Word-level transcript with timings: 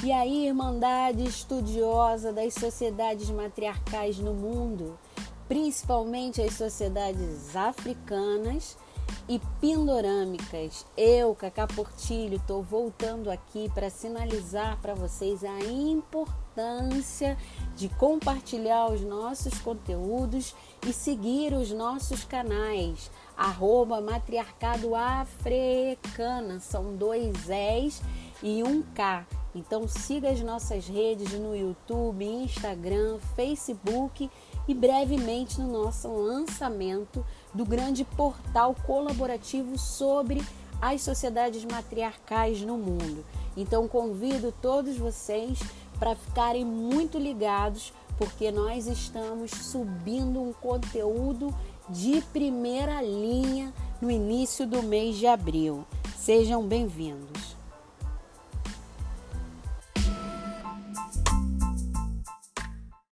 E 0.00 0.12
aí, 0.12 0.46
Irmandade 0.46 1.24
estudiosa 1.24 2.32
das 2.32 2.54
sociedades 2.54 3.28
matriarcais 3.30 4.16
no 4.16 4.32
mundo, 4.32 4.96
principalmente 5.48 6.40
as 6.40 6.54
sociedades 6.54 7.56
africanas 7.56 8.76
e 9.28 9.40
pindorâmicas. 9.60 10.86
Eu, 10.96 11.34
Cacá 11.34 11.66
Portilho, 11.66 12.36
estou 12.36 12.62
voltando 12.62 13.28
aqui 13.28 13.68
para 13.74 13.90
sinalizar 13.90 14.78
para 14.80 14.94
vocês 14.94 15.42
a 15.42 15.58
importância 15.64 17.36
de 17.74 17.88
compartilhar 17.88 18.92
os 18.92 19.00
nossos 19.00 19.58
conteúdos 19.58 20.54
e 20.86 20.92
seguir 20.92 21.52
os 21.52 21.72
nossos 21.72 22.22
canais. 22.22 23.10
Arroba 23.36 24.00
Matriarcado 24.00 24.94
Africana, 24.94 26.60
são 26.60 26.94
dois 26.94 27.50
S 27.50 28.00
e 28.40 28.62
um 28.62 28.80
K. 28.94 29.26
Então 29.54 29.88
siga 29.88 30.30
as 30.30 30.40
nossas 30.40 30.86
redes 30.86 31.32
no 31.32 31.56
YouTube, 31.56 32.24
Instagram, 32.24 33.18
Facebook 33.34 34.30
e 34.66 34.74
brevemente 34.74 35.60
no 35.60 35.84
nosso 35.84 36.08
lançamento 36.08 37.24
do 37.54 37.64
grande 37.64 38.04
portal 38.04 38.74
colaborativo 38.86 39.78
sobre 39.78 40.42
as 40.80 41.02
sociedades 41.02 41.64
matriarcais 41.64 42.60
no 42.60 42.76
mundo. 42.76 43.24
Então 43.56 43.88
convido 43.88 44.54
todos 44.62 44.96
vocês 44.96 45.58
para 45.98 46.14
ficarem 46.14 46.64
muito 46.64 47.18
ligados, 47.18 47.92
porque 48.16 48.52
nós 48.52 48.86
estamos 48.86 49.50
subindo 49.50 50.40
um 50.40 50.52
conteúdo 50.52 51.52
de 51.88 52.20
primeira 52.32 53.02
linha 53.02 53.72
no 54.00 54.10
início 54.10 54.66
do 54.66 54.82
mês 54.82 55.16
de 55.16 55.26
abril. 55.26 55.84
Sejam 56.16 56.62
bem-vindos. 56.62 57.57